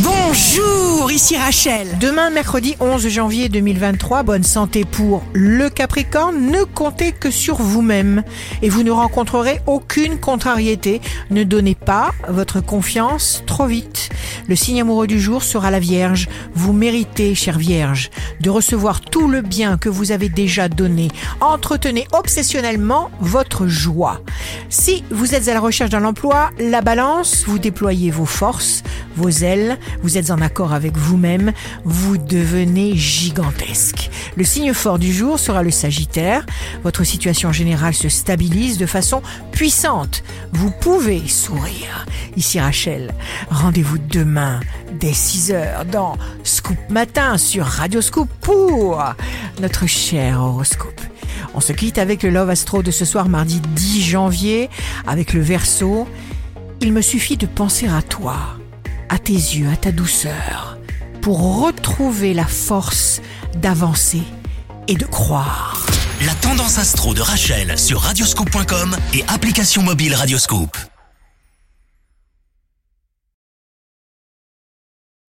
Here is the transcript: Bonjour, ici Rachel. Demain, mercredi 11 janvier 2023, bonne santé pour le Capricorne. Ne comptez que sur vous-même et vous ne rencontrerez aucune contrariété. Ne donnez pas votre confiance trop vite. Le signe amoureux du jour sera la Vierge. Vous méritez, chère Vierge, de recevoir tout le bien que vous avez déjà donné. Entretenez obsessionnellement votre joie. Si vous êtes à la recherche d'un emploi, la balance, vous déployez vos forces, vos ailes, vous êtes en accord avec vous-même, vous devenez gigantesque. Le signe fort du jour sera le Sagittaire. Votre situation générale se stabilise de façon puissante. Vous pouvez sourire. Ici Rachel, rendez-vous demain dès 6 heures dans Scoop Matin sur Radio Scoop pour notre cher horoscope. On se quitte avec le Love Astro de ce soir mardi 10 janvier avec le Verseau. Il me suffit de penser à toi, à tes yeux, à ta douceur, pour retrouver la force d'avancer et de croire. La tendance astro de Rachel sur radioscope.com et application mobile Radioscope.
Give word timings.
Bonjour, 0.00 1.10
ici 1.10 1.38
Rachel. 1.38 1.96
Demain, 1.98 2.28
mercredi 2.28 2.76
11 2.80 3.08
janvier 3.08 3.48
2023, 3.48 4.24
bonne 4.24 4.42
santé 4.42 4.84
pour 4.84 5.22
le 5.32 5.70
Capricorne. 5.70 6.50
Ne 6.50 6.64
comptez 6.64 7.12
que 7.12 7.30
sur 7.30 7.56
vous-même 7.56 8.22
et 8.60 8.68
vous 8.68 8.82
ne 8.82 8.90
rencontrerez 8.90 9.60
aucune 9.66 10.18
contrariété. 10.18 11.00
Ne 11.30 11.44
donnez 11.44 11.74
pas 11.74 12.10
votre 12.28 12.60
confiance 12.60 13.42
trop 13.46 13.66
vite. 13.66 14.10
Le 14.48 14.54
signe 14.54 14.82
amoureux 14.82 15.06
du 15.06 15.18
jour 15.18 15.42
sera 15.42 15.70
la 15.70 15.80
Vierge. 15.80 16.28
Vous 16.54 16.74
méritez, 16.74 17.34
chère 17.34 17.58
Vierge, 17.58 18.10
de 18.40 18.50
recevoir 18.50 19.00
tout 19.00 19.28
le 19.28 19.40
bien 19.40 19.78
que 19.78 19.88
vous 19.88 20.12
avez 20.12 20.28
déjà 20.28 20.68
donné. 20.68 21.08
Entretenez 21.40 22.06
obsessionnellement 22.12 23.10
votre 23.20 23.66
joie. 23.66 24.20
Si 24.68 25.04
vous 25.10 25.34
êtes 25.34 25.48
à 25.48 25.54
la 25.54 25.60
recherche 25.60 25.90
d'un 25.90 26.04
emploi, 26.04 26.50
la 26.58 26.82
balance, 26.82 27.44
vous 27.46 27.58
déployez 27.58 28.10
vos 28.10 28.26
forces, 28.26 28.82
vos 29.16 29.30
ailes, 29.30 29.78
vous 30.02 30.18
êtes 30.18 30.30
en 30.30 30.40
accord 30.40 30.72
avec 30.72 30.96
vous-même, 30.96 31.52
vous 31.84 32.18
devenez 32.18 32.94
gigantesque. 32.96 34.10
Le 34.36 34.44
signe 34.44 34.72
fort 34.72 34.98
du 34.98 35.12
jour 35.12 35.38
sera 35.38 35.62
le 35.62 35.70
Sagittaire. 35.70 36.44
Votre 36.84 37.04
situation 37.04 37.52
générale 37.52 37.94
se 37.94 38.08
stabilise 38.08 38.78
de 38.78 38.86
façon 38.86 39.22
puissante. 39.52 40.22
Vous 40.52 40.70
pouvez 40.70 41.26
sourire. 41.26 42.06
Ici 42.36 42.60
Rachel, 42.60 43.14
rendez-vous 43.50 43.98
demain 43.98 44.60
dès 45.00 45.12
6 45.12 45.52
heures 45.52 45.84
dans 45.84 46.16
Scoop 46.44 46.78
Matin 46.90 47.38
sur 47.38 47.64
Radio 47.64 48.00
Scoop 48.02 48.28
pour 48.40 49.02
notre 49.60 49.86
cher 49.86 50.40
horoscope. 50.40 51.00
On 51.54 51.60
se 51.60 51.72
quitte 51.72 51.96
avec 51.96 52.22
le 52.22 52.28
Love 52.28 52.50
Astro 52.50 52.82
de 52.82 52.90
ce 52.90 53.06
soir 53.06 53.30
mardi 53.30 53.60
10 53.60 54.02
janvier 54.02 54.68
avec 55.06 55.32
le 55.32 55.40
Verseau. 55.40 56.06
Il 56.82 56.92
me 56.92 57.00
suffit 57.00 57.38
de 57.38 57.46
penser 57.46 57.88
à 57.88 58.02
toi, 58.02 58.36
à 59.08 59.18
tes 59.18 59.32
yeux, 59.32 59.68
à 59.72 59.76
ta 59.76 59.92
douceur, 59.92 60.78
pour 61.22 61.62
retrouver 61.62 62.34
la 62.34 62.46
force 62.46 63.20
d'avancer 63.56 64.22
et 64.88 64.94
de 64.94 65.04
croire. 65.04 65.86
La 66.24 66.34
tendance 66.34 66.78
astro 66.78 67.14
de 67.14 67.20
Rachel 67.20 67.78
sur 67.78 68.00
radioscope.com 68.00 68.96
et 69.14 69.24
application 69.28 69.82
mobile 69.82 70.14
Radioscope. 70.14 70.76